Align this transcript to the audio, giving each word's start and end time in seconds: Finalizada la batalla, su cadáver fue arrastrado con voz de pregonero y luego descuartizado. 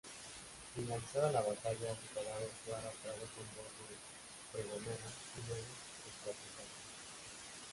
Finalizada 0.73 1.31
la 1.31 1.41
batalla, 1.41 1.93
su 1.93 2.13
cadáver 2.19 2.49
fue 2.65 2.73
arrastrado 2.73 3.19
con 3.37 3.45
voz 3.55 3.71
de 3.87 4.51
pregonero 4.51 5.09
y 5.37 5.47
luego 5.47 5.63
descuartizado. 6.03 6.69